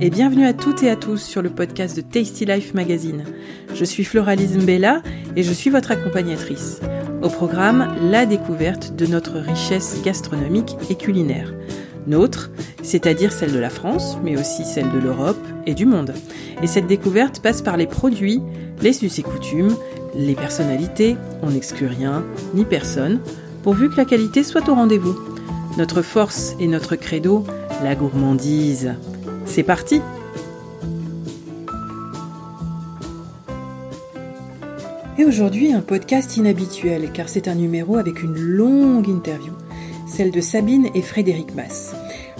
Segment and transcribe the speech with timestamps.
[0.00, 3.24] et bienvenue à toutes et à tous sur le podcast de Tasty Life Magazine.
[3.74, 5.02] Je suis Floralise Mbella
[5.34, 6.80] et je suis votre accompagnatrice.
[7.22, 11.52] Au programme, la découverte de notre richesse gastronomique et culinaire.
[12.06, 12.50] Nôtre,
[12.82, 16.14] c'est-à-dire celle de la France, mais aussi celle de l'Europe et du monde.
[16.62, 18.40] Et cette découverte passe par les produits,
[18.82, 19.74] les us et coutumes,
[20.14, 22.24] les personnalités, on n'exclut rien,
[22.54, 23.20] ni personne,
[23.62, 25.16] pourvu que la qualité soit au rendez-vous.
[25.78, 27.44] Notre force et notre credo,
[27.82, 28.94] la gourmandise.
[29.46, 30.00] C'est parti
[35.18, 39.54] Et aujourd'hui, un podcast inhabituel, car c'est un numéro avec une longue interview,
[40.06, 41.94] celle de Sabine et Frédéric Mass.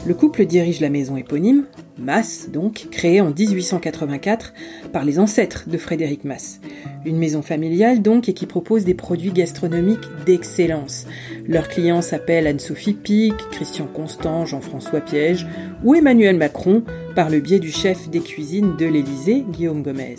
[0.06, 1.64] Le couple dirige la maison éponyme,
[1.98, 4.54] Mass donc, créée en 1884
[4.92, 6.60] par les ancêtres de Frédéric Mass.
[7.04, 11.06] Une maison familiale donc et qui propose des produits gastronomiques d'excellence.
[11.48, 15.44] Leurs clients s'appellent Anne-Sophie Pic, Christian Constant, Jean-François Piège
[15.82, 16.84] ou Emmanuel Macron
[17.16, 20.16] par le biais du chef des cuisines de l'Élysée, Guillaume Gomez.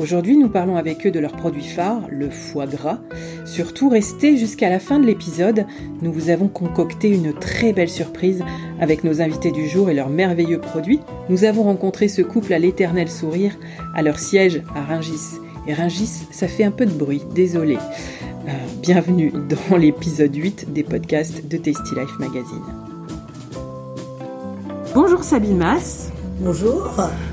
[0.00, 3.00] Aujourd'hui, nous parlons avec eux de leur produit phare, le foie gras.
[3.44, 5.66] Surtout, restez jusqu'à la fin de l'épisode.
[6.00, 8.42] Nous vous avons concocté une très belle surprise
[8.80, 11.00] avec nos invités du jour et leurs merveilleux produits.
[11.28, 13.58] Nous avons rencontré ce couple à l'éternel sourire
[13.94, 15.38] à leur siège à Ringis.
[15.66, 17.76] Et Ringis, ça fait un peu de bruit, désolé.
[17.76, 19.30] Euh, bienvenue
[19.70, 22.64] dans l'épisode 8 des podcasts de Tasty Life Magazine.
[24.94, 26.10] Bonjour Sabine Mass.
[26.42, 26.90] Bonjour.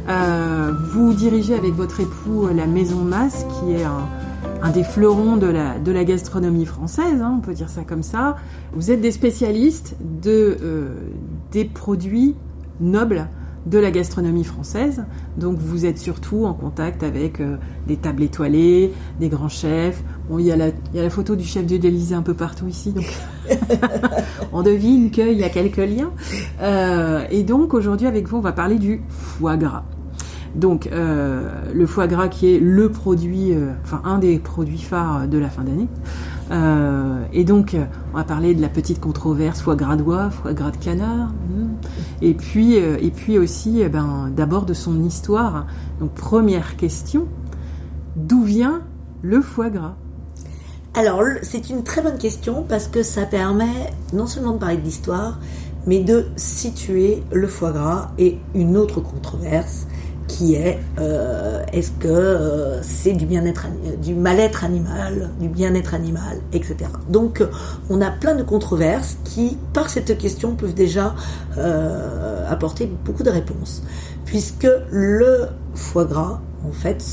[0.10, 5.48] Euh, vous dirigez avec votre époux la Maison Masse, qui est un, des fleurons de
[5.48, 8.36] la, gastronomie française, hein, on peut dire ça comme ça.
[8.74, 10.90] Vous êtes des spécialistes de, euh,
[11.54, 12.36] des produits
[12.82, 13.30] nobles
[13.66, 15.06] de la gastronomie française.
[15.38, 17.56] Donc vous êtes surtout en contact avec euh,
[17.88, 20.04] des tables étoilées, des grands chefs.
[20.38, 23.06] Il y, a la, photo du chef de l'Élysée un peu partout ici, donc
[24.52, 26.12] on devine qu'il y a quelques liens.
[26.62, 29.84] Euh, et donc aujourd'hui avec vous, on va parler du foie gras.
[30.56, 35.38] Donc euh, le foie gras qui est le produit, enfin un des produits phares de
[35.38, 35.88] la fin d'année.
[36.52, 37.76] Euh, et donc,
[38.14, 41.30] on va parler de la petite controverse foie gras d'oie, foie gras de canard.
[41.50, 41.76] Hmm.
[42.22, 45.66] Et puis, euh, et puis aussi, eh ben, d'abord de son histoire.
[46.00, 47.28] Donc, première question
[48.16, 48.82] d'où vient
[49.22, 49.96] le foie gras?
[50.98, 54.82] Alors, c'est une très bonne question parce que ça permet non seulement de parler de
[54.82, 55.38] l'histoire,
[55.86, 59.86] mais de situer le foie gras et une autre controverse
[60.28, 63.68] qui est euh, est-ce que euh, c'est du bien-être,
[64.02, 66.78] du mal-être animal, du bien-être animal, etc.
[67.10, 67.52] Donc euh,
[67.92, 71.14] on a plein de controverses qui, par cette question, peuvent déjà
[72.50, 73.84] apporter beaucoup de réponses,
[74.26, 77.04] puisque le foie gras, en fait,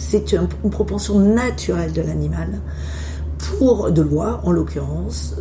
[0.00, 2.60] c'est une, propension naturelle de l'animal
[3.38, 5.36] pour de l'oie, en l'occurrence,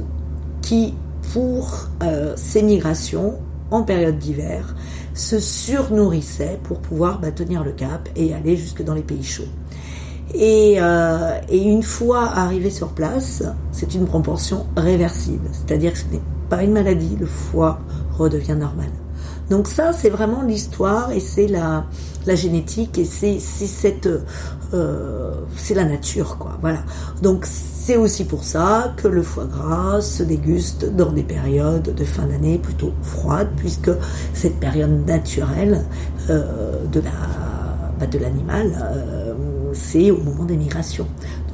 [0.61, 0.93] qui
[1.33, 1.89] pour
[2.35, 3.35] ses migrations
[3.71, 4.75] en période d'hiver
[5.13, 9.43] se surnourrissait pour pouvoir bah, tenir le cap et aller jusque dans les pays chauds.
[10.33, 16.05] Et, euh, et une fois arrivé sur place, c'est une proportion réversible, c'est-à-dire que ce
[16.11, 17.79] n'est pas une maladie, le foie
[18.17, 18.89] redevient normal.
[19.49, 21.85] Donc ça, c'est vraiment l'histoire et c'est la,
[22.25, 24.09] la génétique et c'est cette
[24.73, 26.57] euh, c'est la nature quoi.
[26.61, 26.83] Voilà.
[27.23, 32.03] Donc c'est aussi pour ça que le foie gras se déguste dans des périodes de
[32.03, 33.89] fin d'année plutôt froides puisque
[34.33, 35.83] cette période naturelle
[36.29, 37.11] euh, de la
[37.99, 39.33] bah, de l'animal euh,
[39.73, 41.07] c'est au moment des migrations.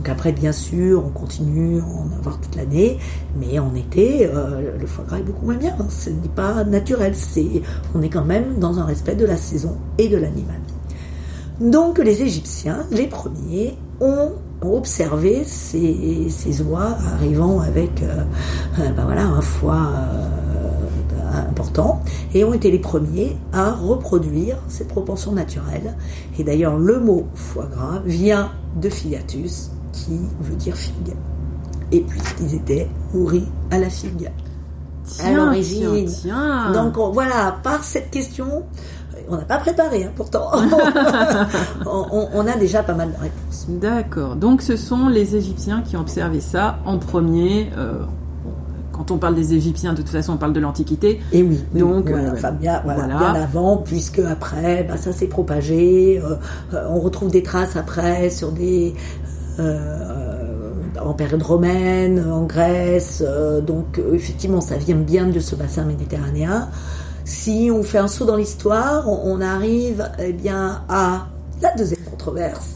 [0.06, 3.00] Donc après, bien sûr, on continue à en avoir toute l'année,
[3.40, 5.76] mais en été, euh, le foie gras est beaucoup moins bien.
[5.90, 7.16] Ce n'est pas naturel.
[7.96, 10.60] On est quand même dans un respect de la saison et de l'animal.
[11.60, 18.26] Donc les Égyptiens, les premiers, ont observé ces, oies arrivant avec euh,
[18.80, 19.90] euh, ben un foie
[21.50, 22.04] important
[22.36, 25.96] et ont été les premiers à reproduire cette propension naturelle.
[26.38, 31.16] Et d'ailleurs, le mot foie gras vient de filatus, qui veut dire figue.
[31.92, 34.32] Et puisqu'ils étaient nourris à la figue.
[35.24, 36.08] à l'origine.
[36.74, 38.64] Donc voilà, par cette question,
[39.30, 40.52] on n'a pas préparé, hein, pourtant.
[41.86, 43.66] on, a déjà pas mal de réponses.
[43.70, 44.36] D'accord.
[44.36, 47.72] Donc ce sont les Égyptiens qui ont observé ça en premier.
[47.78, 48.04] Euh,
[48.96, 51.20] quand on parle des Égyptiens, de toute façon, on parle de l'Antiquité.
[51.34, 56.22] Et oui, donc enfin, bien, avant, puisque après, bah, ça s'est propagé.
[56.24, 56.36] Euh,
[56.74, 59.25] euh, on retrouve des traces après sur des euh,
[59.60, 63.24] en période romaine, en Grèce.
[63.66, 66.70] donc effectivement, ça vient bien de ce bassin méditerranéen.
[67.26, 71.26] Si on fait un saut dans l'histoire, on, arrive eh bien à
[71.60, 72.76] la deuxième controverse,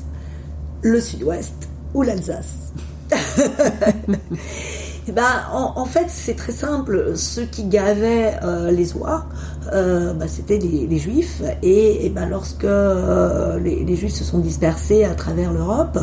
[0.82, 2.74] le Sud-Ouest ou l'Alsace.
[5.08, 5.24] eh ben,
[5.54, 7.14] en, fait, c'est très simple.
[7.16, 9.26] Ceux qui gavaient euh, les oies,
[9.72, 11.44] euh, bah, c'était les, juifs.
[11.62, 16.00] Et, ben, lorsque euh, les, juifs se sont dispersés à travers l'Europe,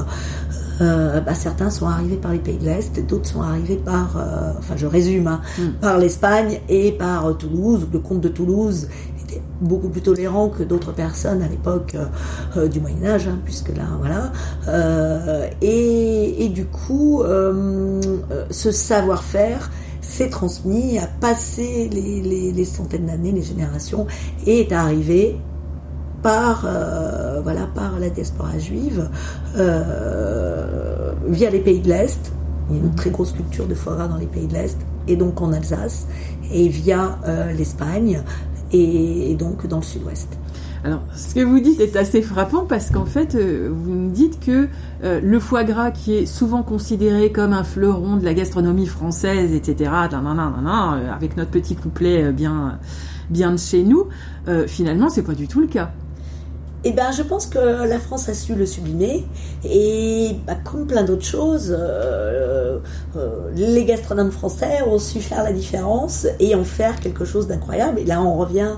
[0.80, 4.16] bah, certains sont arrivés par les pays de l'Est, d'autres sont arrivés par,
[4.58, 5.80] enfin je résume, hein, hmm.
[5.80, 8.88] par l'Espagne et par Toulouse, le comte de Toulouse
[9.60, 12.04] beaucoup plus tolérant que d'autres personnes à l'époque euh,
[12.56, 14.32] euh, du Moyen Âge, hein, puisque là, voilà.
[14.68, 17.22] Euh, et, du coup,
[18.50, 19.70] ce savoir-faire
[20.00, 24.06] s'est transmis, a passé les, centaines d'années, les générations,
[24.46, 25.36] et est arrivé
[26.26, 26.66] par,
[27.44, 29.08] voilà, par la diaspora juive,
[31.28, 32.32] via les pays de l'Est.
[32.68, 34.76] Il y a une très grosse culture de foie gras dans les pays de l'Est,
[35.06, 36.08] et donc en Alsace,
[36.52, 37.18] et via
[37.56, 38.22] l'Espagne,
[38.72, 40.36] et, donc dans le sud-ouest.
[40.84, 44.38] Alors, ce que vous dites est assez frappant parce qu'en fait, euh, vous me dites
[44.38, 44.68] que
[45.02, 49.52] euh, le foie gras, qui est souvent considéré comme un fleuron de la gastronomie française,
[49.52, 52.78] etc., euh, avec notre petit couplet bien,
[53.30, 54.06] bien de chez nous,
[54.68, 55.90] finalement, c'est pas du tout le cas.
[56.88, 59.24] Eh ben, je pense que la France a su le sublimer
[59.64, 62.78] et bah, comme plein d'autres choses, euh,
[63.16, 67.98] euh, les gastronomes français ont su faire la différence et en faire quelque chose d'incroyable.
[67.98, 68.76] Et là, on revient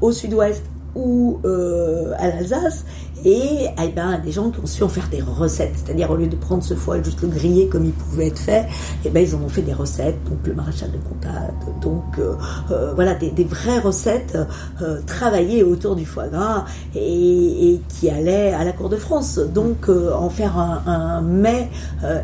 [0.00, 0.64] au sud-ouest
[0.96, 1.79] ou euh,
[2.18, 2.84] à l'Alsace
[3.24, 6.26] et eh ben, des gens qui ont su en faire des recettes, c'est-à-dire au lieu
[6.26, 8.66] de prendre ce foie et juste le griller comme il pouvait être fait,
[9.04, 12.34] eh ben, ils en ont fait des recettes, donc le maréchal de Comtat, donc euh,
[12.70, 14.38] euh, voilà des, vraies recettes
[14.82, 16.64] euh, travaillées autour du foie gras
[16.94, 21.68] et, qui allaient à la cour de France, donc en faire un, un mets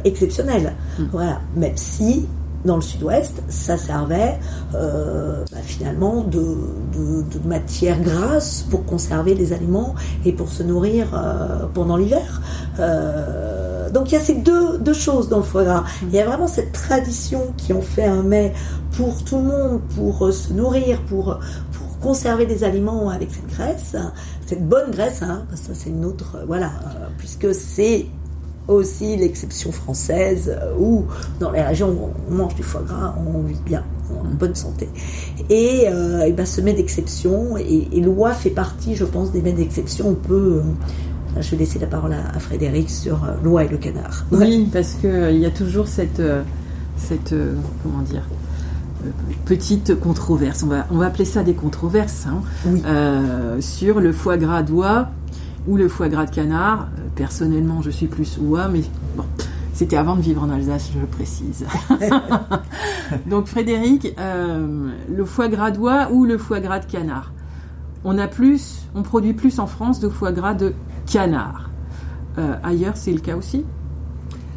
[0.04, 0.74] exceptionnel.
[0.98, 1.04] Mmh.
[1.12, 2.26] Voilà, même si
[2.66, 4.38] dans le sud-ouest, ça servait
[4.74, 6.44] euh, bah, finalement de,
[7.44, 12.42] matière grasse pour conserver les aliments et pour se nourrir euh, pendant l'hiver.
[12.80, 15.84] Euh, donc il y a ces deux, choses dans le foie gras.
[16.02, 18.52] Il y a vraiment cette tradition qui en fait un mets
[18.96, 21.38] pour tout le monde, pour se nourrir, pour,
[21.72, 23.94] pour conserver des aliments avec cette graisse,
[24.44, 26.70] cette bonne graisse, hein, parce que c'est une autre, voilà,
[27.18, 28.06] puisque c'est
[28.68, 31.04] aussi l'exception française euh, où
[31.40, 34.88] dans les régions où on mange du foie gras, on vit bien, en bonne santé.
[35.50, 39.42] Et, euh, et ben, ce mets d'exception, et, et l'oie fait partie, je pense, des
[39.42, 40.08] mets d'exception.
[40.10, 40.62] On peut.
[40.62, 44.24] Euh, je vais laisser la parole à, Frédéric sur l'oie et le canard.
[44.32, 46.22] Oui, parce qu'il y a toujours cette,
[46.96, 47.34] cette
[47.82, 48.22] comment dire,
[49.44, 50.62] petite controverse.
[50.62, 55.10] On va, on va appeler ça des controverses hein, sur le foie gras d'oie
[55.66, 56.88] ou le foie gras de canard.
[56.98, 58.82] Euh, personnellement, je suis plus oie, mais
[59.16, 59.24] bon,
[59.76, 61.66] c'était avant de vivre en Alsace, je le précise.
[63.26, 67.32] Donc Frédéric, euh, le foie gras d'oie ou le foie gras de canard?
[68.02, 70.72] On a plus, on produit plus en France de foie gras de
[71.04, 71.68] canard.
[72.38, 73.64] Euh, ailleurs, c'est le cas aussi?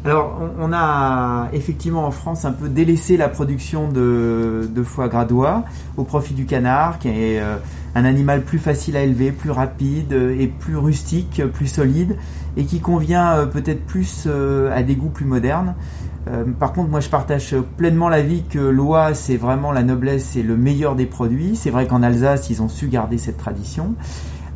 [0.06, 5.64] Alors, on a effectivement en France un peu délaissé la production de, foie gras d'oie
[5.98, 7.56] au profit du canard, qui est euh,
[7.94, 12.16] un animal plus facile à élever, plus rapide et plus rustique, plus solide,
[12.56, 15.74] et qui convient euh, peut-être plus euh, à des goûts plus modernes.
[16.58, 20.56] par contre, moi, je partage pleinement l'avis que l'oie, c'est vraiment la noblesse et le
[20.56, 21.56] meilleur des produits.
[21.56, 23.96] C'est vrai qu'en Alsace, ils ont su garder cette tradition.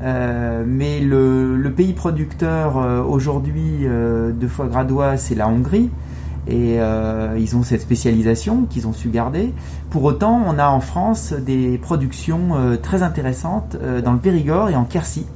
[0.03, 5.91] Euh, mais le, pays producteur euh, aujourd'hui euh, de foie gras d'oie, c'est la Hongrie.
[6.47, 6.79] Et
[7.39, 9.55] ils ont cette spécialisation qu'ils ont su garder.
[9.91, 14.85] Pour autant, on a en France des productions très intéressantes dans le Périgord et en
[14.85, 15.27] Quercy.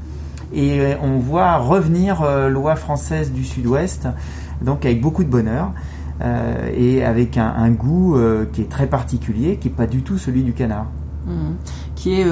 [0.52, 4.06] Et on voit revenir l'oie française du sud-ouest,
[4.60, 5.72] donc avec beaucoup de bonheur.
[6.74, 8.18] et avec un, goût
[8.52, 10.88] qui est très particulier, qui n'est pas du tout celui du canard.
[11.26, 11.30] Mmh.
[11.94, 12.26] Qui est,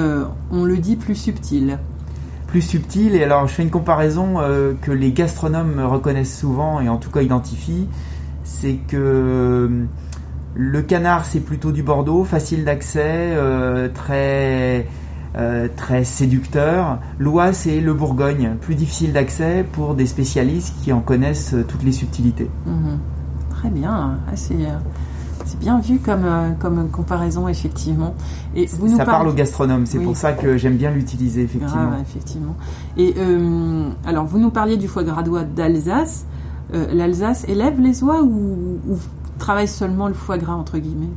[0.51, 1.79] on le dit, plus subtil
[2.47, 3.13] plus subtil.
[3.15, 7.11] Et alors, je fais une comparaison euh, que les gastronomes reconnaissent souvent et en tout
[7.11, 7.87] cas identifient.
[8.49, 9.85] C'est que euh,
[10.55, 14.87] le canard, c'est plutôt du Bordeaux, facile d'accès, euh, très,
[15.75, 16.99] très séducteur.
[17.19, 21.91] L'Oie, c'est le Bourgogne, plus difficile d'accès pour des spécialistes qui en connaissent toutes les
[21.91, 22.49] subtilités.
[22.65, 22.97] Mhm.
[23.51, 24.55] Très bien, assez
[25.47, 28.13] c'est bien vu comme, euh, comme comparaison, effectivement.
[28.55, 31.91] Et vous nous ça parle aux gastronomes, c'est pour ça que j'aime bien l'utiliser, effectivement.
[32.01, 32.55] effectivement.
[32.97, 35.23] Et euh, alors, vous nous parliez du foie gras
[35.55, 36.25] d'Alsace.
[36.73, 38.79] Euh, L'Alsace élève les oies ou,
[39.39, 41.09] travaille seulement le foie gras, entre guillemets,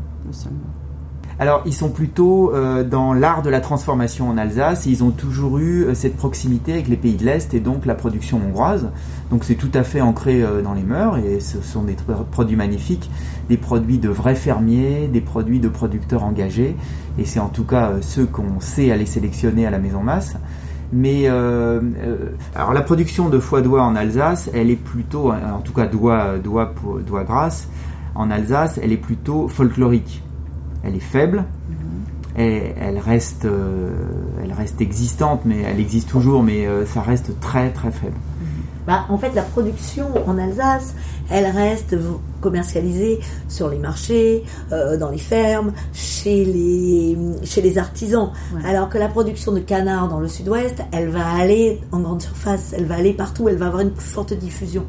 [1.39, 4.85] alors, ils sont plutôt euh, dans l'art de la transformation en Alsace.
[4.85, 7.95] ils ont toujours eu euh, cette proximité avec les pays de l'Est et donc la
[7.95, 8.91] production hongroise.
[9.31, 11.97] Donc, c'est tout à fait ancré dans les mœurs et ce sont des
[12.31, 13.11] produits magnifiques,
[13.49, 16.77] des produits de vrais fermiers, des produits de producteurs engagés.
[17.19, 20.37] Et c'est en tout cas ceux qu'on sait aller sélectionner à la Maison Masse.
[20.93, 25.87] Mais alors la production de foie d'oie en Alsace, elle est plutôt, en tout cas
[25.87, 26.75] d'oie, d'oie,
[27.07, 27.69] d'oie grasse,
[28.15, 30.23] en Alsace, elle est plutôt folklorique.
[30.83, 31.45] Elle est faible,
[32.39, 33.91] et elle reste, euh,
[34.43, 38.17] elle reste existante, mais elle existe toujours, mais euh, ça reste très très faible.
[38.87, 40.95] Bah, en fait, la production en Alsace,
[41.31, 41.97] elle reste
[42.41, 48.31] commercialisée sur les marchés, euh, dans les fermes, chez les, chez les artisans.
[48.65, 52.75] Alors que la production de canards dans le sud-ouest, elle va aller en grande surface,
[52.77, 54.85] elle va aller partout, elle va avoir une plus forte diffusion.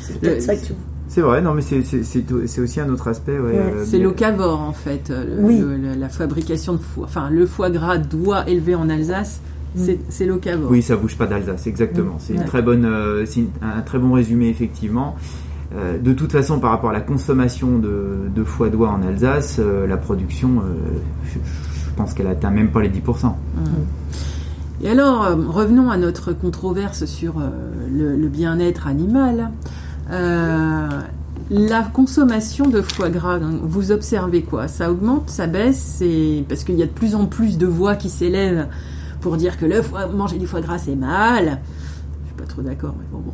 [0.00, 0.74] C'est peut-être ça que tu
[1.10, 3.36] c'est vrai, non, mais c'est aussi un autre aspect.
[3.36, 8.48] Euh, c'est l'ocavore en fait, euh, la fabrication de foie, enfin le foie gras doit
[8.48, 9.40] élever en Alsace.
[9.74, 9.86] Mm.
[10.08, 10.70] C'est l'ocavore.
[10.70, 12.14] Oui, ça bouge pas d'Alsace, exactement.
[12.20, 13.26] C'est une très bonne, euh,
[13.60, 15.16] un très bon résumé effectivement.
[15.72, 20.62] De toute façon, par rapport à la consommation de, foie d'oie en Alsace, la production,
[21.24, 21.38] je,
[21.96, 23.26] pense qu'elle atteint même pas les 10%.
[23.26, 23.34] Mm.
[24.82, 27.34] Et alors, revenons à notre controverse sur
[27.88, 29.50] le bien-être animal.
[30.10, 30.88] Euh,
[31.50, 34.68] la consommation de foie gras, vous observez quoi?
[34.68, 36.02] Ça augmente, ça baisse?
[36.48, 38.68] Parce qu'il y a de plus en plus de voix qui s'élèvent
[39.20, 41.60] pour dire que le foie, manger du foie gras c'est mal.
[42.22, 43.32] Je suis pas trop d'accord, mais bon, bon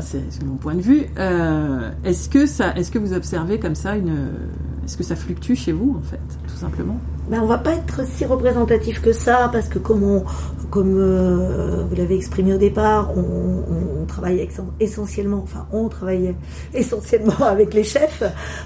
[0.00, 1.06] c'est mon point de vue.
[1.18, 4.30] Euh, est-ce que ça, est-ce que vous observez comme ça une,
[4.84, 6.96] est-ce que ça fluctue chez vous en fait, tout simplement?
[7.28, 10.22] Ben, on va pas être si représentatif que ça parce que comme
[10.70, 14.46] comme euh, vous l'avez exprimé au départ, on, travaille
[14.80, 16.34] essentiellement, enfin on travaille
[16.74, 18.22] essentiellement avec les chefs.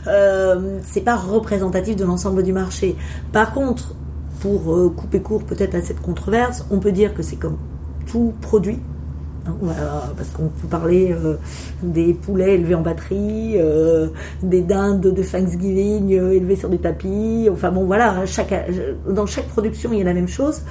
[0.07, 2.97] Euh, c'est pas représentatif de l'ensemble du marché.
[3.33, 3.95] Par contre,
[4.41, 7.59] pour euh, couper court peut-être à cette controverse, on peut dire que c'est comme
[8.07, 8.79] tout produit
[10.17, 11.37] parce qu'on peut parler euh,
[11.83, 14.09] des poulets élevés en batterie, euh,
[14.43, 17.49] des dindes de Thanksgiving euh, élevées sur des tapis.
[17.51, 18.25] Enfin bon, voilà,
[19.09, 20.63] dans chaque production, il y a la même chose.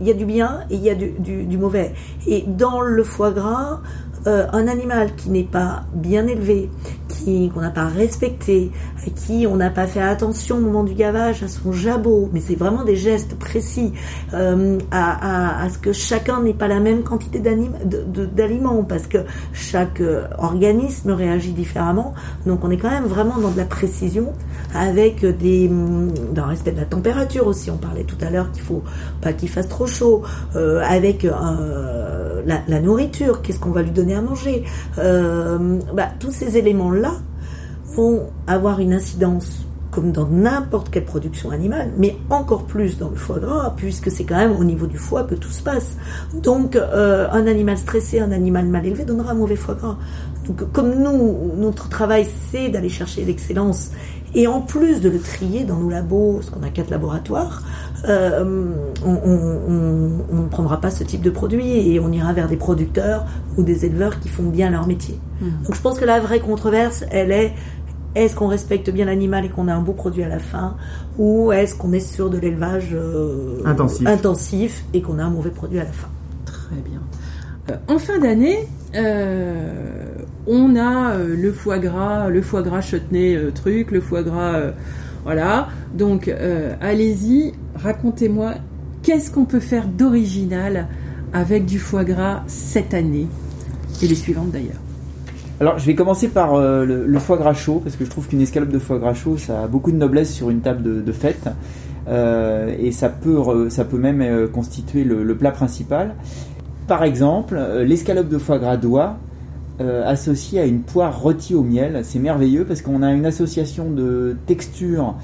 [0.00, 1.92] il y a du bien et il y a du mauvais.
[2.26, 3.80] Et dans le foie gras,
[4.26, 6.68] euh, un animal qui n'est pas bien élevé,
[7.08, 8.70] qui qu'on n'a pas respecté,
[9.06, 12.40] à qui on n'a pas fait attention au moment du gavage à son jabot, mais
[12.40, 13.94] c'est vraiment des gestes précis
[14.34, 19.18] euh, à, ce que chacun n'ait pas la même quantité d'aliments parce que
[19.54, 22.12] chaque euh, organisme réagit différemment.
[22.44, 24.34] Donc on est quand même vraiment dans de la précision
[24.74, 27.70] avec des dans le respect de la température aussi.
[27.70, 28.82] On parlait tout à l'heure qu'il faut
[29.22, 30.22] pas qu'il fasse trop chaud,
[30.54, 31.26] avec
[32.46, 33.40] la nourriture.
[33.40, 34.64] Qu'est-ce qu'on va lui donner à manger.
[34.98, 37.12] Euh, bah, tous ces éléments-là
[37.94, 43.16] vont avoir une incidence comme dans n'importe quelle production animale, mais encore plus dans le
[43.16, 45.96] foie gras, puisque c'est quand même au niveau du foie que tout se passe.
[46.32, 49.98] Donc, euh, un animal stressé, un animal mal élevé donnera un mauvais foie gras.
[50.46, 53.90] Donc, comme nous, notre travail, c'est d'aller chercher l'excellence,
[54.34, 57.62] et en plus de le trier dans nos labos, parce qu'on a quatre laboratoires,
[58.08, 58.72] euh,
[59.04, 63.62] on ne prendra pas ce type de produit et on ira vers des producteurs ou
[63.62, 65.18] des éleveurs qui font bien leur métier.
[65.40, 65.46] Mmh.
[65.66, 67.54] Donc je pense que la vraie controverse, elle est
[68.14, 70.76] est-ce qu'on respecte bien l'animal et qu'on a un beau produit à la fin
[71.18, 74.84] ou est-ce qu'on est sur de l'élevage euh, intensif.
[74.94, 76.08] et qu'on a un mauvais produit à la fin?
[76.44, 77.00] Très bien.
[77.70, 78.68] Euh, en fin d'année,
[80.46, 84.58] on a le foie gras, le foie gras chutney truc, le foie gras
[85.24, 85.68] voilà.
[85.94, 86.32] Donc
[86.80, 88.54] allez-y, racontez-moi
[89.02, 90.88] qu'est-ce qu'on peut faire d'original
[91.32, 93.28] avec du foie gras cette année
[94.02, 94.80] et les suivantes d'ailleurs.
[95.60, 98.40] Alors, je vais commencer par euh, le, foie gras chaud, parce que je trouve qu'une
[98.40, 101.48] escalope de foie gras chaud, ça a beaucoup de noblesse sur une table de, fête.
[102.08, 106.14] Euh, et ça peut, ça peut même euh, constituer le, plat principal.
[106.86, 109.18] Par exemple, l'escalope de foie gras d'oie,
[109.80, 114.36] associée à une poire rôtie au miel, c'est merveilleux parce qu'on a une association de
[114.46, 115.14] textures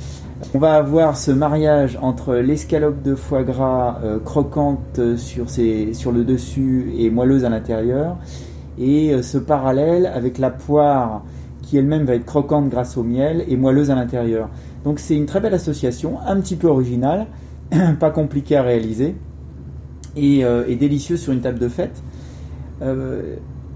[0.54, 5.46] on va avoir ce mariage entre l'escalope de foie gras euh, croquante sur,
[6.12, 8.18] le dessus et moelleuse à l'intérieur,
[8.78, 11.22] et euh, ce parallèle avec la poire
[11.62, 14.50] qui elle-même va être croquante grâce au miel et moelleuse à l'intérieur.
[14.84, 17.26] Donc c'est une très belle association, un petit peu originale,
[17.98, 19.14] pas compliquée à réaliser,
[20.16, 22.02] et, euh, délicieuse sur une table de fête.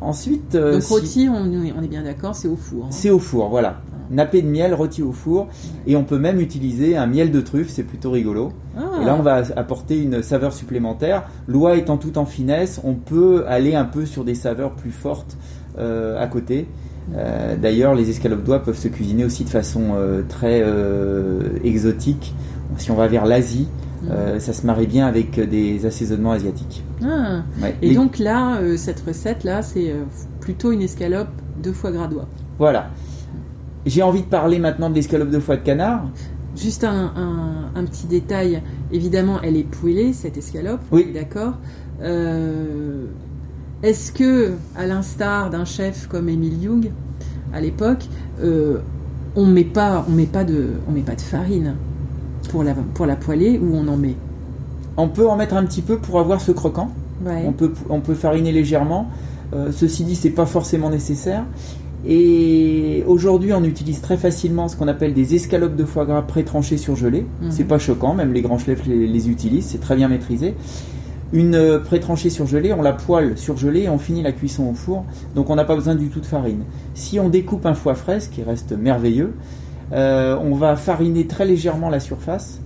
[0.01, 2.87] Ensuite, donc rôti, on, est bien d'accord, c'est au four.
[2.87, 2.91] Hein.
[2.91, 3.81] C'est au four, voilà
[4.11, 5.49] nappé de miel rôti au four.
[5.87, 8.53] Et on peut même utiliser un miel de truffe, c'est plutôt rigolo.
[9.01, 11.25] Et là, on va apporter une saveur supplémentaire.
[11.47, 15.37] L'oie étant tout en finesse, on peut aller un peu sur des saveurs plus fortes
[15.79, 16.67] euh, à côté.
[17.17, 20.65] Euh, d'ailleurs, les escalopes d'oie peuvent se cuisiner aussi de façon euh, très
[21.65, 22.35] exotique.
[22.77, 23.69] Si on va vers l'Asie,
[24.03, 24.41] mm.
[24.41, 26.85] ça se marie bien avec des assaisonnements asiatiques.
[27.03, 27.43] Ah.
[27.83, 29.95] Et donc là, cette recette là, c'est
[30.41, 31.29] plutôt une escalope
[31.63, 32.27] de foie gras d'oie.
[32.59, 32.91] Voilà.
[33.87, 36.05] J'ai envie de parler maintenant de l'escalope de foie de canard.
[36.57, 38.63] Juste un, petit détail.
[38.93, 40.81] Évidemment, elle est poêlée, cette escalope.
[40.93, 41.11] Oui.
[41.15, 41.55] D'accord.
[42.03, 43.07] Euh,
[43.83, 46.91] est-ce que, à l'instar d'un chef comme Émile Young,
[47.53, 48.05] à l'époque,
[48.43, 48.79] euh,
[49.37, 51.77] on met pas, on met pas de, on met pas de farine?
[52.49, 54.15] Pour la pour la poêler ou on en met.
[54.97, 56.91] On peut en mettre un petit peu pour avoir ce croquant.
[57.25, 57.45] Ouais.
[57.47, 59.09] On peut on peut fariner légèrement.
[59.53, 61.45] Euh, ceci dit, c'est pas forcément nécessaire.
[62.07, 66.79] Et aujourd'hui, on utilise très facilement ce qu'on appelle des escalopes de foie gras pré-tranchées
[66.79, 67.27] surgelées.
[67.43, 67.51] Mhm.
[67.51, 70.55] C'est pas choquant, même les grands chefs les, les utilisent, c'est très bien maîtrisé.
[71.33, 75.05] Une euh, pré-tranchée surgelée, on la poêle surgelée et on finit la cuisson au four.
[75.35, 76.63] Donc on n'a pas besoin du tout de farine.
[76.95, 79.35] Si on découpe un foie frais, ce qui reste merveilleux,
[79.93, 82.61] euh, on va fariner très légèrement la surface.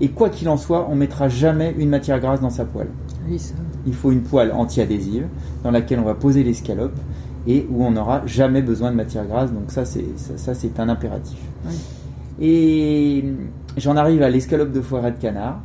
[0.00, 2.88] Et quoi qu'il en soit, on mettra jamais une matière grasse dans sa poêle.
[3.28, 3.54] Oui, ça.
[3.86, 5.26] Il faut une poêle anti-adhésive
[5.64, 6.96] dans laquelle on va poser l'escalope
[7.46, 9.52] et où on n'aura jamais besoin de matière grasse.
[9.52, 11.38] Donc ça, c'est ça, ça, c'est un impératif.
[11.66, 11.74] Oui.
[12.40, 13.24] Et
[13.76, 15.60] j'en arrive à l'escalope de foie de canard.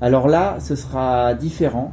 [0.00, 1.92] Alors là, ce sera différent.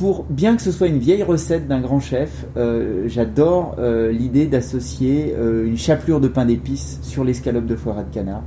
[0.00, 4.46] Pour bien que ce soit une vieille recette d'un grand chef, euh, j'adore euh, l'idée
[4.46, 8.42] d'associer euh, une chapelure de pain d'épices sur l'escalope de foie de canard.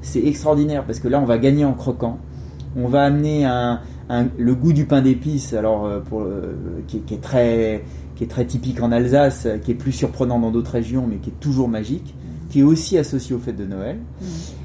[0.00, 2.16] C'est extraordinaire parce que là, on va gagner en croquant.
[2.74, 3.46] On va amener
[4.38, 5.90] le goût du pain d'épices, alors
[6.86, 7.82] qui, est- très,
[8.46, 12.14] typique en Alsace, qui est plus surprenant dans d'autres régions, mais qui est toujours magique,
[12.48, 13.96] qui est aussi associé aux fêtes de Noël.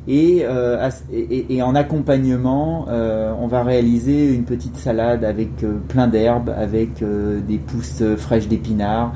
[0.08, 6.08] Et, euh, et, en accompagnement, euh, on va réaliser une petite salade avec euh, plein
[6.08, 7.04] d'herbes, avec
[7.48, 9.13] des pousses fraîches d'épinards,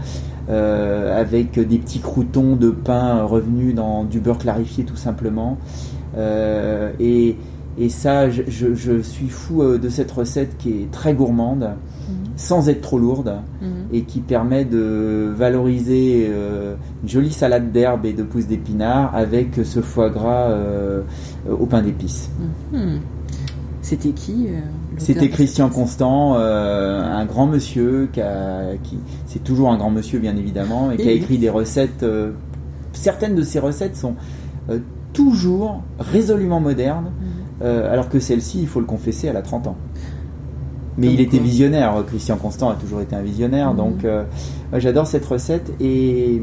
[0.50, 5.58] avec des petits croutons de pain revenus dans du beurre clarifié tout simplement.
[7.00, 7.36] Et,
[7.80, 11.72] et ça, je, je- je suis fou de cette recette qui est très gourmande,
[12.38, 13.68] sans être trop lourde Mhm.
[13.92, 19.60] et qui permet de valoriser euh, une jolie salade d'herbes et de pousses d'épinards avec
[19.64, 21.02] ce foie gras euh,
[21.50, 22.30] au pain d'épices.
[22.72, 23.00] Mhm.
[23.82, 24.60] C'était qui euh,
[24.98, 28.22] C'était Christian Constant, un grand monsieur qui,
[29.26, 32.06] c'est toujours un grand monsieur bien évidemment, et qui a écrit des recettes.
[32.94, 34.16] certaines de ces recettes sont
[35.14, 37.12] toujours résolument modernes,
[37.62, 37.68] Mhm.
[37.92, 39.78] alors que celle-ci, il faut le confesser, elle a 30 ans.
[40.98, 41.94] Mais il était visionnaire.
[42.08, 43.78] Christian Constant a toujours été un visionnaire, Mhm.
[43.78, 44.24] donc euh,
[44.78, 46.42] j'adore cette recette et, et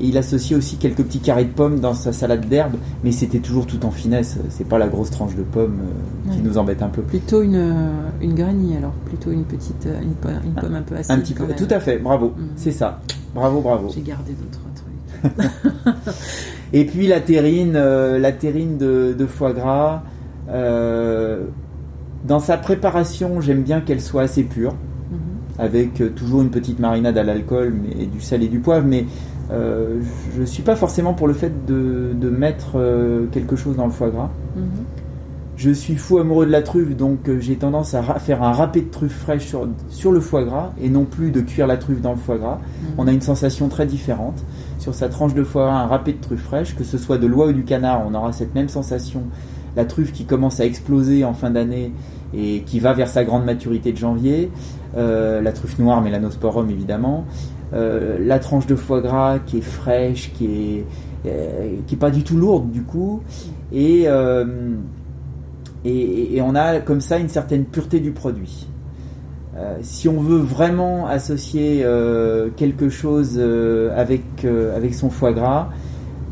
[0.00, 3.66] il associait aussi quelques petits carrés de pommes dans sa salade d'herbe, mais c'était toujours
[3.66, 4.36] tout en finesse.
[4.50, 6.44] C'est pas la grosse tranche de pomme euh, qui Ouais.
[6.44, 7.18] nous embête un peu plus.
[7.18, 10.96] Plutôt une, euh, une granny alors, plutôt une petite, une, po- une pomme un peu
[10.96, 11.12] acide.
[11.12, 11.98] Un petit peu, tout à fait.
[11.98, 12.48] Bravo, Mhm.
[12.56, 13.00] c'est ça.
[13.34, 13.88] Bravo, bravo.
[13.94, 15.94] J'ai gardé d'autres trucs.
[16.72, 20.02] Et puis la terrine, euh, la terrine de, de foie gras.
[20.50, 21.44] euh,
[22.26, 24.74] dans sa préparation, j'aime bien qu'elle soit assez pure.
[25.10, 25.18] Mhm.
[25.58, 29.06] avec euh, toujours une petite marinade à l'alcool mais du sel et du poivre mais
[29.50, 30.00] euh,
[30.36, 33.90] je suis pas forcément pour le fait de, de mettre euh, quelque chose dans le
[33.92, 34.62] foie gras Mhm.
[35.56, 38.90] je suis fou amoureux de la truffe donc j'ai tendance à faire un râpé de
[38.90, 42.12] truffe fraîche sur, sur le foie gras et non plus de cuire la truffe dans
[42.12, 42.88] le foie gras Mhm.
[42.98, 44.44] on a une sensation très différente
[44.78, 47.26] sur sa tranche de foie gras un râpé de truffe fraîche que ce soit de
[47.26, 49.22] l'oie ou du canard on aura cette même sensation
[49.78, 51.92] la truffe qui commence à exploser en fin d'année
[52.34, 54.50] et qui va vers sa grande maturité de janvier,
[54.96, 57.24] euh, la truffe noire mélanosporum évidemment,
[57.74, 60.84] euh, la tranche de foie gras qui est fraîche, qui est,
[61.26, 63.22] euh, pas du tout lourde du coup,
[63.72, 64.08] et,
[66.40, 68.66] on a comme ça une certaine pureté du produit.
[69.82, 71.84] Si on veut vraiment associer
[72.56, 73.40] quelque chose
[73.96, 74.22] avec
[74.92, 75.68] son foie gras,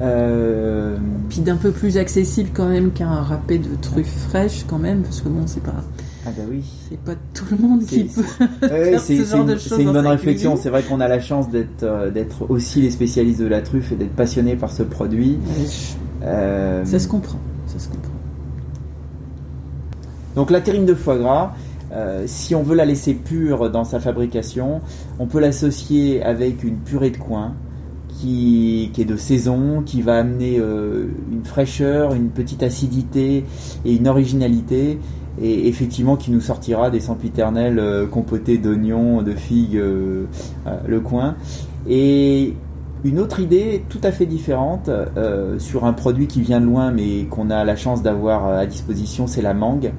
[0.00, 0.96] euh,
[1.28, 5.20] Puis d'un peu plus accessible quand même qu'un râpé de truffes fraîches quand même, parce
[5.20, 5.82] que bon, c'est pas,
[6.26, 6.62] ah bah oui.
[6.88, 8.22] c'est pas tout le monde qui peut.
[8.62, 10.56] Ouais, c'est ce genre de une, une bonne réflexion.
[10.56, 13.92] C'est vrai qu'on a la chance d'être euh, d'être aussi les spécialistes de la truffe
[13.92, 15.38] et d'être passionnés par ce produit.
[16.22, 18.10] Euh, Ça se comprend, ça se comprend.
[20.34, 21.54] donc la terrine de foie gras,
[21.92, 24.80] euh, si on veut la laisser pure dans sa fabrication,
[25.18, 27.54] on peut l'associer avec une purée de coin
[28.20, 33.44] qui, est de saison, qui va amener euh, une fraîcheur, une petite acidité
[33.84, 34.98] et une originalité,
[35.40, 40.24] et effectivement qui nous sortira des sempiternels euh, compotés d'oignons, de figues, euh,
[40.66, 41.36] euh, le coin.
[41.88, 42.54] Et
[43.04, 44.90] une autre idée tout à fait différente
[45.58, 49.28] sur un produit qui vient de loin mais qu'on a la chance d'avoir à disposition,
[49.28, 49.92] c'est la mangue.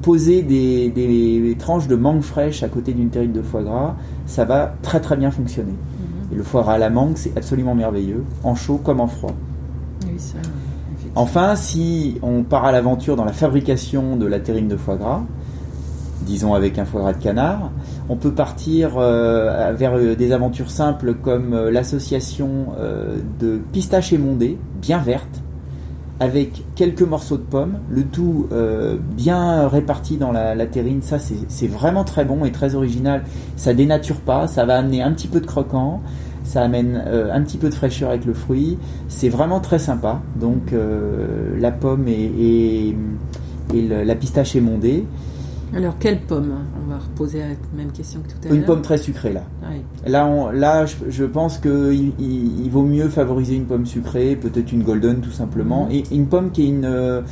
[0.00, 4.46] Poser des, des tranches de mangue fraîche à côté d'une terrine de foie gras, ça
[4.46, 5.74] va très très bien fonctionner.
[6.32, 9.34] Et le foie gras à la mangue, c'est absolument merveilleux, en chaud comme en froid.
[10.04, 11.22] Oui, ça, effectivement.
[11.22, 15.22] Enfin, si on part à l'aventure dans la fabrication de la terrine de foie gras,
[16.22, 17.70] disons avec un foie gras de canard,
[18.08, 24.12] on peut partir euh, vers euh, des aventures simples comme euh, l'association euh, de pistaches
[24.12, 25.42] émondées, bien vertes,
[26.18, 31.02] avec quelques morceaux de pommes, le tout euh, bien réparti dans la, la terrine.
[31.02, 33.22] Ça, c'est vraiment très bon et très original.
[33.56, 36.00] Ça dénature pas, ça va amener un petit peu de croquant.
[36.42, 38.78] Ça amène euh, un petit peu de fraîcheur avec le fruit.
[39.08, 40.22] C'est vraiment très sympa.
[40.40, 42.96] Donc euh, la pomme et, et,
[43.74, 45.04] et la pistache émondée.
[45.76, 46.52] Alors, quelle pomme
[46.84, 48.54] On va reposer la même question que tout à l'heure.
[48.56, 49.42] Une pomme très sucrée là.
[50.06, 54.36] Là, on- là je, je pense qu'il il, il vaut mieux favoriser une pomme sucrée,
[54.36, 55.90] peut-être une golden tout simplement, Mhm.
[55.92, 57.22] et une pomme qui ait une, euh,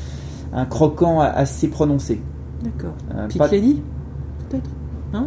[0.53, 2.21] un croquant assez prononcé.
[2.63, 2.95] D'accord.
[3.15, 3.83] Euh, Pink pas- Lady
[4.49, 4.71] Peut-être?
[5.15, 5.27] Hein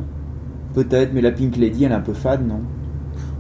[0.73, 2.59] Peut-être, mais la Pink Lady, elle est un peu fade, non?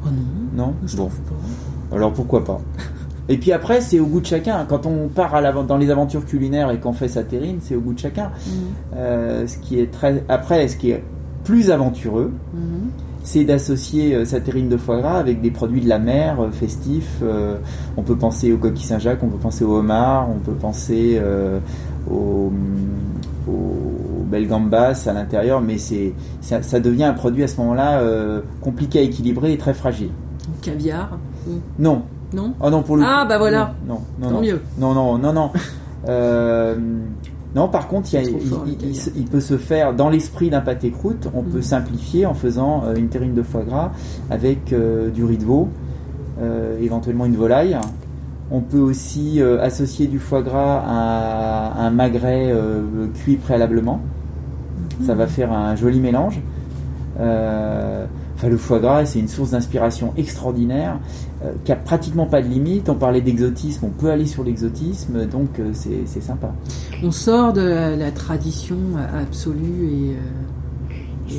[0.03, 0.09] Oh
[0.55, 0.73] non, Non?
[0.85, 1.95] Je Bon, trouve pas.
[1.95, 2.59] alors pourquoi pas?
[3.29, 4.65] Et puis après, c'est au goût de chacun.
[4.67, 7.81] Quand on part à dans les aventures culinaires et qu'on fait sa terrine, c'est au
[7.81, 8.31] goût de chacun.
[8.45, 8.53] Mhm.
[8.95, 11.03] Euh, ce qui est très après, ce qui est
[11.43, 12.89] plus aventureux, Mhm.
[13.23, 16.51] c'est d'associer euh, sa terrine de foie gras avec des produits de la mer euh,
[16.51, 17.19] festifs.
[17.21, 17.57] Euh,
[17.97, 21.21] on peut penser au coquille Saint-Jacques, on peut penser au homard, on peut penser
[22.09, 22.51] au,
[23.49, 28.01] au bel gambas à l'intérieur, mais c'est ça, ça devient un produit à ce moment-là
[28.61, 30.09] compliqué à équilibrer et très fragile.
[30.61, 31.17] Caviar
[31.79, 33.73] Non, Non non pour le Ah, coup, bah voilà.
[33.87, 34.61] non, non, Tant non, mieux.
[34.79, 35.51] non, non, non, non.
[36.07, 36.75] Euh,
[37.55, 38.63] non, par contre, il, y a- fort,
[39.29, 41.27] peut se faire dans l'esprit d'un pâté croûte.
[41.33, 41.61] On peut Mhm.
[41.63, 43.91] simplifier en faisant euh, une terrine de foie gras
[44.29, 45.67] avec euh, du riz de veau,
[46.79, 47.77] éventuellement une volaille.
[48.51, 52.53] On peut aussi associer du foie gras à un magret
[53.15, 53.99] cuit préalablement.
[55.01, 56.39] Ça va faire un joli mélange.
[58.37, 60.99] Enfin, le foie gras, c'est une source d'inspiration extraordinaire
[61.43, 62.87] euh, qui a pratiquement pas de limite.
[62.87, 66.53] On parlait d'exotisme, on peut aller sur l'exotisme, donc euh, c'est c'est sympa.
[67.03, 68.77] On sort de la, la tradition
[69.19, 70.11] absolue et.
[70.11, 70.19] euh,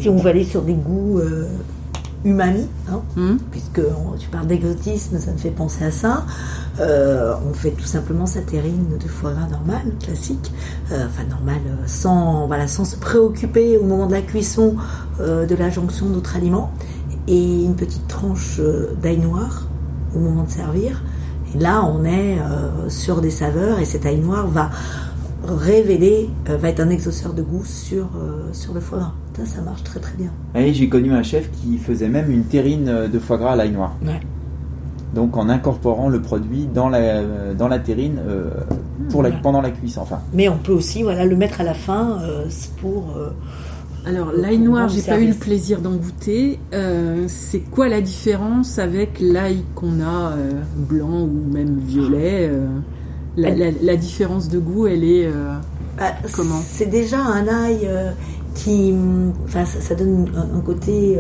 [0.02, 1.46] Si on veut aller sur des goûts euh,
[2.24, 6.24] umami, hein, hum puisque on- tu parles d'exotisme, ça me fait penser à ça.
[6.81, 10.52] Euh, on fait tout simplement sa terrine de foie gras normal, classique,
[10.90, 14.74] Euh, enfin normal, euh, sans voilà, sans se préoccuper au moment de la cuisson
[15.20, 16.70] euh, de la jonction d'autres aliments,
[17.26, 18.61] et une petite tranche
[19.02, 19.66] d'ail noir
[20.16, 21.02] au moment de servir.
[21.54, 22.38] Et là, on est
[22.88, 24.70] sur des saveurs, et cet ail noir va
[25.56, 29.12] révéler, euh, va être un exauceur de goût sur euh, sur le foie gras.
[29.37, 30.30] Ça, ça marche très très bien.
[30.54, 33.72] Et j'ai connu un chef qui faisait même une terrine de foie gras à l'ail
[33.72, 33.94] noir.
[34.04, 34.20] Ouais.
[35.14, 37.22] Donc en incorporant le produit dans la,
[37.54, 38.50] dans la terrine euh,
[39.11, 39.42] pour la, Voilà.
[39.42, 40.02] pendant la cuisson.
[40.02, 43.14] Enfin, Mais on peut aussi voilà, le mettre à la fin euh, c'est pour.
[43.16, 43.30] euh,
[44.06, 46.58] Alors, l'ail noir, j'ai pas eu le plaisir d'en goûter.
[46.74, 52.66] Euh, c'est quoi la différence avec l'ail qu'on a euh, blanc ou même violet euh,
[53.38, 55.27] la, la- la différence de goût, elle est.
[55.27, 55.55] euh,
[55.96, 58.11] bah, Comment C'est déjà un ail euh,
[58.55, 58.92] qui.
[58.92, 61.18] hum, Enfin, ça, ça donne un, un côté.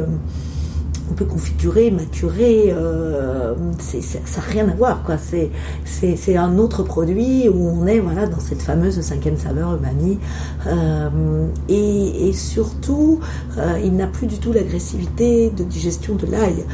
[1.10, 5.02] un peu configuré, maturé, euh, c'est- c'est- ça n'a rien à voir.
[5.04, 5.16] quoi.
[5.16, 5.50] C'est
[5.86, 10.18] c'est- c'est un autre produit où on est voilà, dans cette fameuse cinquième saveur umami.
[10.66, 13.20] Euh, et, et surtout,
[13.56, 16.64] euh, il n'a plus du tout l'agressivité de digestion de l'ail.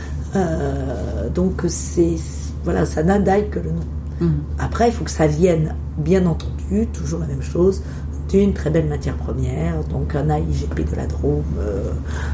[1.32, 2.16] Donc c'est
[2.64, 3.86] voilà, ça n'a d'ail que le nom.
[4.20, 4.34] Hum.
[4.58, 7.82] Après, il faut que ça vienne, bien entendu, toujours la même chose,
[8.28, 9.82] d'une très belle matière première.
[9.84, 11.90] Donc un ail IGP de la Drôme euh,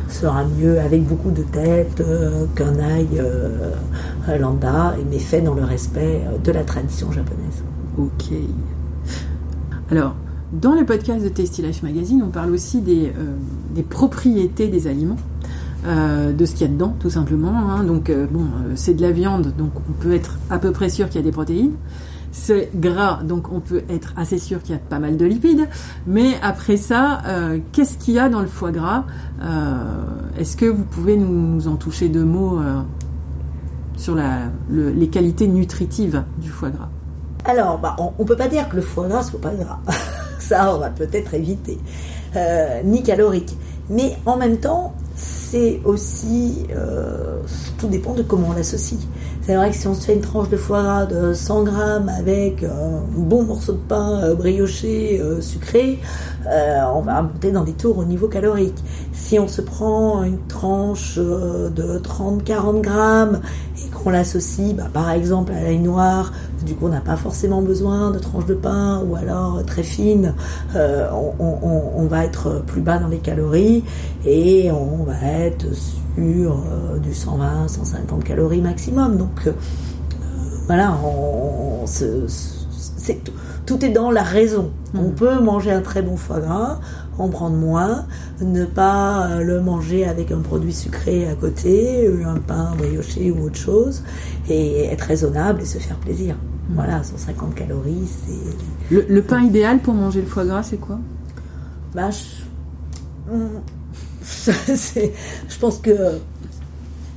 [0.09, 5.65] sera mieux avec beaucoup de tête euh, qu'un ail euh, lambda, mais fait dans le
[5.65, 7.65] respect de la tradition japonaise.
[7.99, 8.33] Ok.
[9.91, 10.15] Alors,
[10.53, 13.13] dans le podcast de Tasty Life Magazine, on parle aussi des,
[13.75, 15.17] des propriétés des aliments,
[15.87, 17.71] euh, de ce qu'il y a dedans, tout simplement.
[17.71, 17.85] hein.
[17.85, 20.91] Donc, euh, bon, euh, c'est de la viande, donc on peut être à peu près
[20.91, 21.73] sûr qu'il y a des protéines.
[22.33, 25.67] C'est gras, donc on peut être assez sûr qu'il y a pas mal de lipides.
[26.07, 27.23] Mais après ça,
[27.73, 29.03] qu'est-ce qu'il y a dans le foie gras
[30.39, 32.61] Est-ce que vous pouvez nous, en toucher deux mots
[33.97, 34.17] sur
[34.71, 36.89] les qualités nutritives du foie gras?
[37.47, 39.81] Alors, bah, on ne peut pas dire que le foie gras soit pas gras.
[40.39, 41.81] Ça, on va peut-être éviter.
[42.85, 43.57] Ni calorique.
[43.89, 44.95] Mais en même temps,
[45.51, 46.67] c'est aussi.
[46.77, 47.31] euh,
[47.81, 49.01] tout dépend de comment on l'associe.
[49.43, 52.09] C'est vrai que si on se fait une tranche de foie gras de 100 grammes
[52.11, 55.99] avec un bon morceau de pain euh, brioché, euh, sucré,
[56.47, 58.77] euh, on va monter dans des tours au niveau calorique.
[59.13, 63.41] Si on se prend une tranche euh, de 30-40 grammes
[63.85, 66.33] et qu'on l'associe bah, par exemple à l'ail noir,
[66.65, 69.83] du coup on n'a pas forcément besoin de tranches de pain ou alors euh, très
[69.83, 70.35] fines,
[70.77, 73.85] euh, on, on- on va être plus bas dans les calories
[74.25, 79.17] et on va être sur euh, du 120-150 calories maximum.
[79.17, 79.53] Donc euh,
[80.67, 83.33] voilà, on, on c'est tout,
[83.71, 84.73] tout est dans la raison.
[84.95, 85.13] On Mhm.
[85.15, 86.81] peut manger un très bon foie gras,
[87.19, 88.05] en prendre moins,
[88.41, 93.31] ne pas euh, le manger avec un produit sucré à côté, euh, un pain brioché
[93.31, 94.03] ou autre chose,
[94.49, 96.35] et être raisonnable et se faire plaisir.
[96.75, 98.93] Voilà, 150 calories, c'est.
[98.95, 100.99] Le, le pain idéal pour manger le foie gras, c'est quoi?
[101.95, 102.11] Bah,
[103.31, 103.47] je...
[105.61, 105.93] Pense que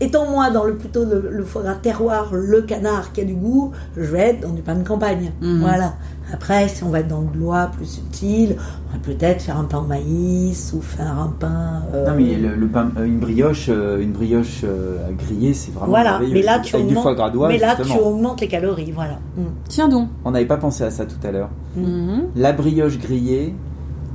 [0.02, 3.36] étant moi dans le plutôt le, le foie gras terroir, le canard qui a du
[3.36, 5.32] goût, je vais être dans du pain de campagne.
[5.42, 5.94] Voilà.
[6.32, 8.56] Après, si on va être dans le lois plus subtil,
[8.90, 11.84] on va peut-être faire un pain au maïs ou faire un pain.
[11.94, 15.72] euh, Non mais le, le pain, euh, une brioche, euh, une brioche à griller, c'est
[15.72, 16.20] vraiment voilà.
[16.20, 17.96] Mais là, tu Avec du augmentes, foie gras d'oie, mais là, justement.
[18.00, 18.92] tu augmentes les calories.
[18.92, 19.20] Voilà.
[19.38, 19.42] Mm.
[19.68, 20.10] Tiens donc.
[20.26, 21.50] On n'avait pas pensé à ça tout à l'heure.
[21.76, 22.24] Mhm.
[22.36, 23.54] La brioche grillée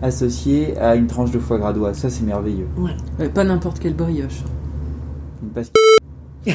[0.03, 2.67] associée à une tranche de foie gras d'oie, ça c'est merveilleux.
[2.79, 3.29] Ouais.
[3.29, 4.43] Pas n'importe quelle brioche.
[5.43, 5.75] Une pasque-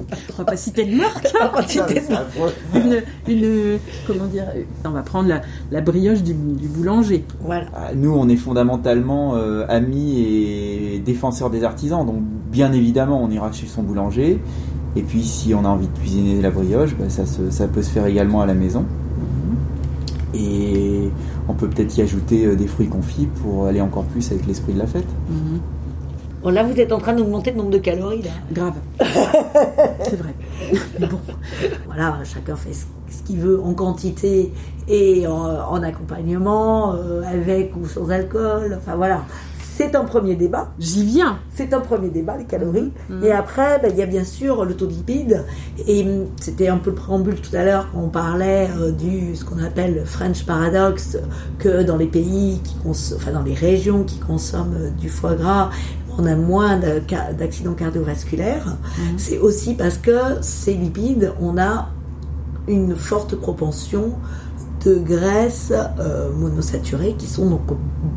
[0.00, 1.28] On va pas citer de marque.
[1.68, 2.52] Tu t'es- C'est affreux.
[2.74, 4.44] une, une- comment dire
[4.84, 7.24] On va prendre la, la brioche du, du boulanger.
[7.40, 7.66] Voilà.
[7.74, 13.30] Ah, Nous, on est fondamentalement euh, amis et défenseurs des artisans, donc bien évidemment, on
[13.30, 14.40] ira chez son boulanger.
[14.96, 17.82] Et puis, si on a envie de cuisiner la brioche, bah, ça, se- ça peut
[17.82, 18.84] se faire également à la maison.
[20.34, 21.08] Et
[21.48, 24.72] on peut peut-être y ajouter euh, des fruits confits pour aller encore plus avec l'esprit
[24.72, 25.06] de la fête.
[25.30, 25.60] Mhm.
[26.44, 28.30] Bon, là, vous êtes en train d'augmenter le nombre de calories, là.
[28.52, 28.74] Grave.
[30.02, 30.34] C'est vrai.
[31.00, 31.18] Mais bon.
[31.86, 34.52] Voilà, chacun fait ce qu'il veut en quantité
[34.86, 38.76] et en, en accompagnement, euh, avec ou sans alcool.
[38.76, 39.22] Enfin, voilà.
[39.76, 40.68] C'est un premier débat.
[40.78, 41.38] J'y viens.
[41.52, 42.92] C'est un premier débat, les calories.
[43.08, 43.24] Mhm.
[43.24, 45.44] Et après, ben, il y a bien sûr le taux de lipides.
[45.88, 49.34] Et hum, c'était un peu le préambule tout à l'heure quand on parlait euh, du
[49.34, 51.18] ce qu'on appelle le French paradox,
[51.58, 55.70] que dans les pays qui enfin dans les régions qui consomment euh, du foie gras,
[56.18, 56.78] on a moins
[57.38, 58.76] d'accidents cardiovasculaires.
[58.98, 59.18] Mhm.
[59.18, 61.90] C'est aussi parce que ces lipides, on a
[62.68, 64.12] une forte propension
[64.84, 67.62] de graisses euh, monosaturées qui sont donc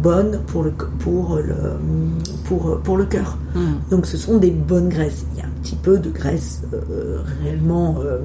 [0.03, 1.55] bonnes pour le pour le
[2.45, 3.38] pour pour le cœur.
[3.55, 3.62] Mhm.
[3.89, 5.25] Donc ce sont des bonnes graisses.
[5.33, 8.19] Il y a un petit peu de graisse euh, réellement euh,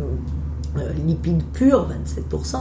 [1.07, 1.87] lipides purs,
[2.33, 2.57] 27%,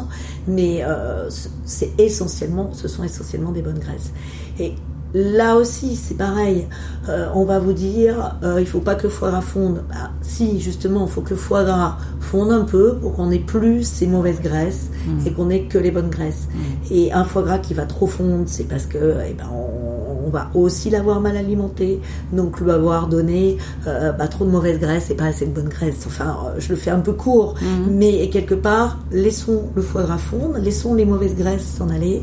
[0.48, 4.12] mais euh, c- c'est essentiellement, ce sont essentiellement des bonnes graisses.
[4.60, 4.74] Et
[5.14, 6.68] là aussi, c'est pareil.
[7.10, 9.84] Euh, on va vous dire, euh, il faut pas que le foie gras fonde.
[9.90, 13.40] Bah, si, justement, il faut que le foie gras fonde un peu pour qu'on ait
[13.40, 15.26] plus ces mauvaises graisses Mhm.
[15.28, 16.48] et qu'on ait que les bonnes graisses.
[16.54, 16.62] Mhm.
[16.96, 19.81] Et un foie gras qui va trop fondre, c'est parce que eh ben, on,
[20.26, 22.00] on va aussi l'avoir mal alimenté,
[22.34, 23.58] donc lui avoir donné
[23.88, 26.04] euh, bah, trop de mauvaise graisse et pas assez de bonne graisse.
[26.08, 27.96] Enfin, euh, je le fais un peu court, Mhm.
[27.96, 32.22] mais quelque part, laissons le foie gras fondre, laissons les mauvaises graisses s'en aller,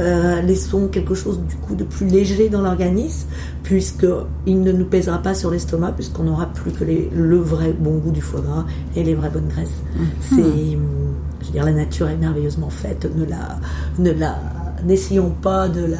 [0.00, 3.28] euh, laissons quelque chose du coup de plus léger dans l'organisme,
[3.62, 4.06] puisque
[4.46, 7.96] il ne nous pèsera pas sur l'estomac, puisqu'on n'aura plus que les- le vrai bon
[7.98, 8.64] goût du foie gras
[8.96, 9.68] et les vraies bonnes graisses.
[10.20, 10.80] C'est, hum,
[11.40, 13.08] je veux dire, la nature est merveilleusement faite.
[13.16, 13.58] Ne la,
[13.98, 14.36] ne la,
[14.86, 15.98] n'essayons pas de la,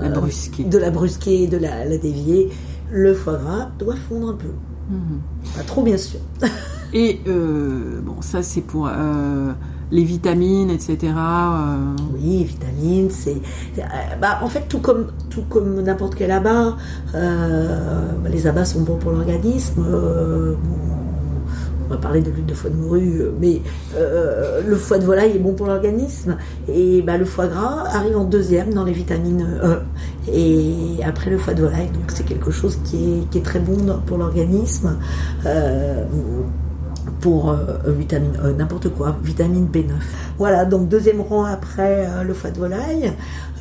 [0.00, 0.64] La brusquer.
[0.64, 2.50] de la brusquer, de la, la dévier.
[2.92, 4.48] Le foie gras doit fondre un peu,
[4.90, 5.20] Mhm.
[5.56, 6.20] pas trop bien sûr.
[6.92, 9.52] Et euh, bon, ça c'est pour euh,
[9.90, 10.96] les vitamines, etc.
[11.16, 11.76] euh,
[12.14, 13.36] Oui, vitamines, c'est,
[14.20, 16.76] bah, en fait tout comme tout comme n'importe quel abat,
[17.12, 19.82] bah, les abats sont bons pour l'organisme.
[19.82, 20.56] bon,
[21.86, 23.60] on va parler de l'huile de foie de morue, euh, mais
[23.96, 26.36] euh, le foie de volaille est bon pour l'organisme.
[26.68, 29.78] Et bah, le foie gras arrive en deuxième dans les vitamines E.
[30.32, 33.60] Et après le foie de volaille, donc c'est quelque chose qui est, qui est très
[33.60, 34.98] bon pour l'organisme.
[35.46, 36.04] Euh,
[37.20, 39.90] pour euh, vitamine E, n'importe quoi, vitamine B9.
[40.38, 43.12] Voilà, donc deuxième rang après euh, le foie de volaille.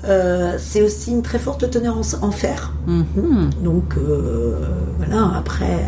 [0.08, 2.74] Euh, c'est aussi une très forte teneur en, en fer.
[2.88, 3.50] mhm.
[3.64, 4.60] Donc euh,
[4.98, 5.84] voilà, après,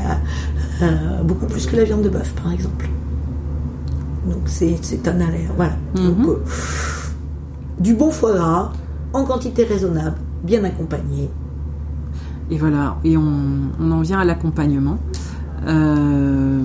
[0.82, 2.90] euh, beaucoup plus que la viande de bœuf, par exemple.
[4.28, 5.54] Donc c'est un alerte.
[5.56, 5.74] Voilà.
[5.96, 6.06] Mhm.
[6.08, 6.44] Donc euh,
[7.80, 8.72] du bon foie gras,
[9.14, 11.30] en quantité raisonnable, bien accompagné.
[12.50, 13.24] Et voilà, et on,
[13.80, 14.98] on en vient à l'accompagnement.
[15.68, 16.62] Euh,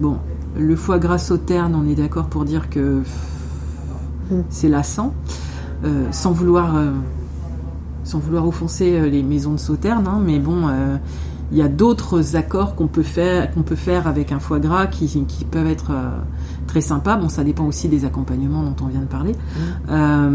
[0.00, 0.16] bon,
[0.58, 3.02] le foie gras sauterne, on est d'accord pour dire que
[4.30, 4.42] Mm.
[4.50, 5.12] c'est lassant,
[5.84, 6.92] Euh, sans vouloir, euh,
[8.04, 10.68] sans vouloir offenser les maisons de sauterne, hein, mais bon,
[11.52, 14.86] il y a d'autres accords qu'on peut faire, qu'on peut faire avec un foie gras
[14.86, 16.08] qui, qui peuvent être euh,
[16.66, 17.16] très sympas.
[17.16, 19.34] Bon, ça dépend aussi des accompagnements dont on vient de parler.
[19.90, 20.30] Euh,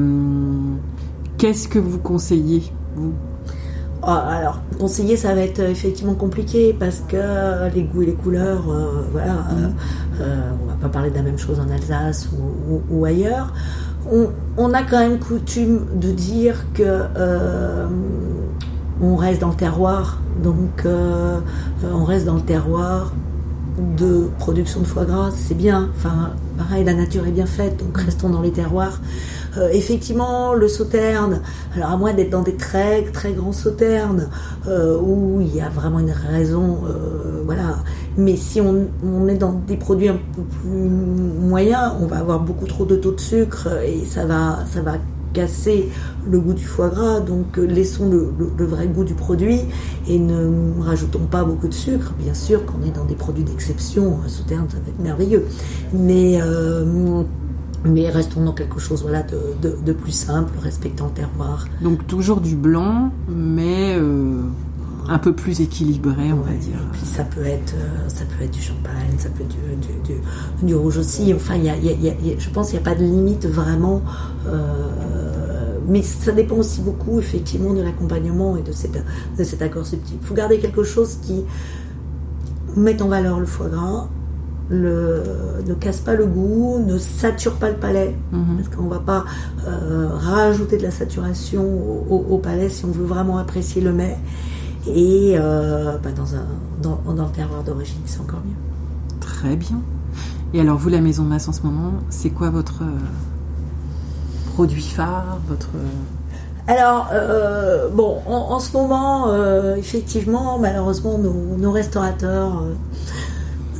[1.37, 3.13] Qu'est-ce que vous conseillez, vous?
[4.03, 8.13] Ah, alors, conseiller, ça va être euh, effectivement compliqué parce que les goûts et les
[8.13, 9.33] couleurs, euh, voilà,
[10.21, 13.53] euh, on va pas parler de la même chose en Alsace ou, ou- ou ailleurs.
[14.11, 16.83] On, on a quand même coutume de dire que
[19.01, 21.39] on reste dans le terroir, donc euh,
[21.83, 23.13] euh, on reste dans le terroir
[23.95, 25.91] de production de foie gras, c'est bien.
[25.95, 28.99] Enfin, pareil, la nature est bien faite, donc restons dans les terroirs.
[29.57, 31.41] Euh, effectivement, le sauterne,
[31.75, 34.29] alors à moins d'être dans des très très grands sauternes
[34.67, 36.79] où il y a vraiment une raison,
[37.45, 37.77] voilà.
[38.17, 42.39] Mais si on, on est dans des produits un peu plus moyens, on va avoir
[42.39, 44.93] beaucoup trop de taux de sucre et ça va ça va
[45.37, 45.89] casser
[46.29, 47.19] le goût du foie gras.
[47.19, 49.61] Donc laissons le, vrai goût du produit
[50.07, 52.13] et ne rajoutons pas beaucoup de sucre.
[52.19, 55.45] Bien sûr qu'on est dans des produits d'exception, un souterrain ça va être merveilleux.
[55.93, 56.39] Mais
[57.85, 61.65] mais restons dans quelque chose voilà, de, plus simple, respectant le terroir.
[61.81, 64.41] Donc toujours du blanc, mais euh,
[65.07, 66.75] un peu plus équilibré, on va dire.
[66.75, 69.55] Et puis ça peut être, euh, ça peut être du champagne, ça peut être
[70.61, 71.33] du, du, rouge aussi.
[71.33, 71.69] Enfin, y
[72.37, 74.01] je pense qu'il n'y a pas de limite vraiment.
[74.47, 75.26] Euh,
[75.87, 79.03] mais ça dépend aussi beaucoup effectivement de l'accompagnement et de, cette,
[79.37, 80.17] de cet accord subtil.
[80.21, 81.43] Il faut garder quelque chose qui
[82.75, 84.09] met en valeur le foie gras,
[84.69, 85.23] le,
[85.65, 88.57] ne casse pas le goût, ne sature pas le palais, mhm.
[88.57, 89.25] parce qu'on ne va pas
[89.65, 91.63] euh, rajouter de la saturation
[92.09, 94.17] au, palais si on veut vraiment apprécier le mets.
[94.87, 96.45] Et euh, bah, dans, un,
[96.81, 98.55] dans, dans, le terroir d'origine, c'est encore mieux.
[99.19, 99.81] Très bien.
[100.53, 102.97] Et alors, vous, la Maison Masse en ce moment, c'est quoi votre euh,
[104.57, 105.69] produit phare votre...
[106.65, 107.11] Alors,
[107.93, 109.31] bon, en, ce moment,
[109.75, 112.63] effectivement, malheureusement, nos, nos restaurateurs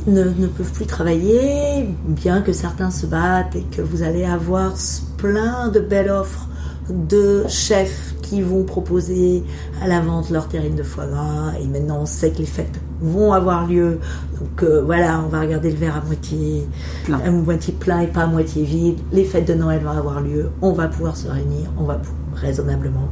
[0.06, 4.74] ne, peuvent plus travailler, bien que certains se battent et que vous allez avoir
[5.16, 6.48] plein de belles offres
[6.88, 9.42] de chefs qui vont proposer
[9.82, 11.52] à la vente leur terrine de foie gras.
[11.60, 13.98] Et maintenant, on sait que les fêtes vont avoir lieu.
[14.38, 16.66] Donc euh, voilà, on va regarder le verre à moitié
[17.04, 17.20] plein.
[17.20, 18.98] à moitié plein et pas à moitié vide.
[19.12, 20.50] Les fêtes de Noël vont avoir lieu.
[20.60, 21.70] On va pouvoir se réunir.
[21.78, 23.08] On va pouvoir raisonnablement.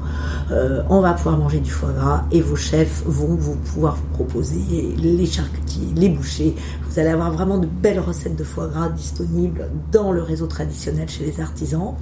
[0.51, 4.15] Euh, on va pouvoir manger du foie gras et vos chefs vont vous pouvoir vous
[4.15, 6.55] proposer les charcutiers, les bouchers.
[6.89, 11.09] Vous allez avoir vraiment de belles recettes de foie gras disponibles dans le réseau traditionnel
[11.09, 11.95] chez les artisans.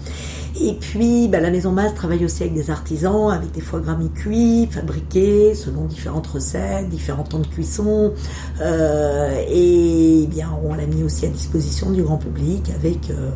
[0.61, 3.97] Et puis, bah, la Maison Masse travaille aussi avec des artisans, avec des foie gras
[3.97, 8.13] mi-cuits, fabriqués selon différentes recettes, différents temps de cuisson.
[8.61, 13.31] Euh, et eh bien, on l'a mis aussi à disposition du grand public avec euh,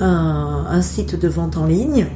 [0.00, 2.06] un, un, site de vente en ligne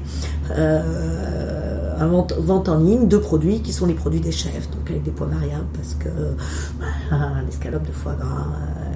[0.51, 5.03] euh, vente, vente, en ligne de produits qui sont les produits des chefs, donc avec
[5.03, 6.09] des poids variables parce que
[7.47, 8.47] l'escalope de foie gras.
[8.47, 8.89] Euh,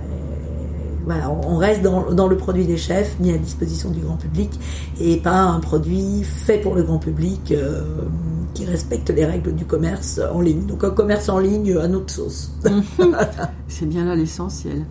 [1.04, 4.50] voilà, on reste dans, le produit des chefs mis à disposition du grand public
[5.00, 7.82] et pas un produit fait pour le grand public euh,
[8.54, 10.64] qui respecte les règles du commerce en ligne.
[10.66, 12.52] Donc un commerce en ligne à notre sauce.
[13.68, 14.84] C'est bien là l'essentiel.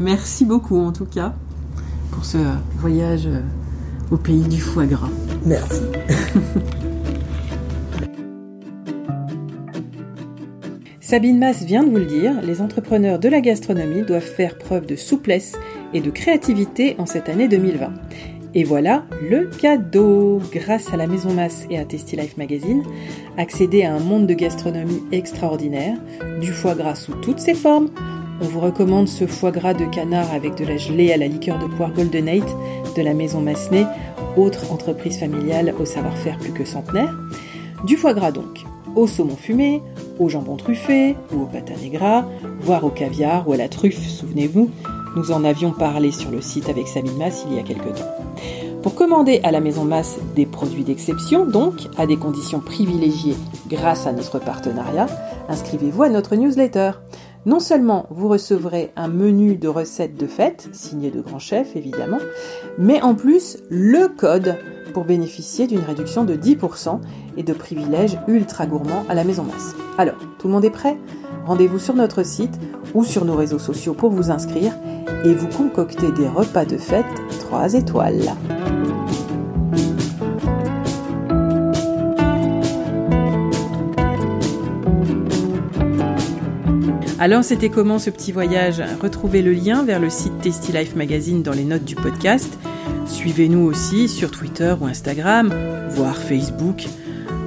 [0.00, 1.32] Merci beaucoup en tout cas
[2.10, 2.38] pour ce
[2.78, 3.28] voyage
[4.10, 5.08] au pays du foie gras.
[5.44, 5.82] Merci.
[11.00, 14.86] Sabine Mass vient de vous le dire, les entrepreneurs de la gastronomie doivent faire preuve
[14.86, 15.56] de souplesse
[15.92, 17.92] et de créativité en cette année 2020.
[18.54, 22.82] Et voilà le cadeau Grâce à la Maison Masse et à Tasty Life Magazine,
[23.36, 25.98] accédez à un monde de gastronomie extraordinaire,
[26.40, 27.90] du foie gras sous toutes ses formes.
[28.40, 31.58] On vous recommande ce foie gras de canard avec de la gelée à la liqueur
[31.58, 32.46] de poire Golden Eight
[32.96, 33.86] de la Maison Massenet
[34.36, 37.14] autre entreprise familiale au savoir-faire plus que centenaire.
[37.84, 38.64] Du foie gras donc,
[38.96, 39.82] au saumon fumé,
[40.18, 42.24] au jambon truffé ou au pâte gras,
[42.60, 44.70] voire au caviar ou à la truffe, souvenez-vous,
[45.16, 48.10] nous en avions parlé sur le site avec Sabine Masse il y a quelques temps.
[48.82, 53.36] Pour commander à la Maison Masse des produits d'exception, donc à des conditions privilégiées
[53.68, 55.06] grâce à notre partenariat,
[55.48, 56.92] inscrivez-vous à notre newsletter.
[57.44, 62.20] Non seulement vous recevrez un menu de recettes de fête, signé de grands chefs évidemment,
[62.78, 64.56] mais en plus le code
[64.94, 67.00] pour bénéficier d'une réduction de 10%
[67.36, 69.74] et de privilèges ultra gourmands à la maison masse.
[69.98, 70.96] Alors, tout le monde est prêt?
[71.44, 72.60] Rendez-vous sur notre site
[72.94, 74.74] ou sur nos réseaux sociaux pour vous inscrire
[75.24, 77.06] et vous concocter des repas de fête
[77.40, 78.34] 3 étoiles.
[87.22, 91.44] Alors c'était comment ce petit voyage Retrouvez le lien vers le site Tasty Life Magazine
[91.44, 92.58] dans les notes du podcast.
[93.06, 95.54] Suivez-nous aussi sur Twitter ou Instagram,
[95.90, 96.82] voire Facebook.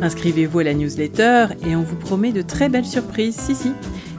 [0.01, 3.73] Inscrivez-vous à la newsletter et on vous promet de très belles surprises, si si.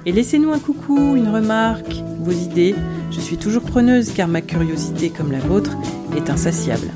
[0.05, 2.75] Et laissez-nous un coucou, une remarque, vos idées.
[3.11, 5.75] Je suis toujours preneuse car ma curiosité comme la vôtre
[6.19, 6.89] est insatiable.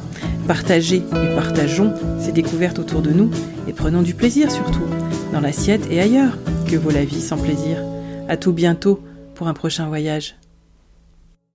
[0.46, 3.30] Partagez et partageons ces découvertes autour de nous
[3.66, 4.84] et prenons du plaisir surtout,
[5.32, 6.36] dans l'assiette et ailleurs.
[6.70, 7.78] Que vaut la vie sans plaisir?
[8.30, 9.02] À tout bientôt
[9.34, 10.36] pour un prochain voyage.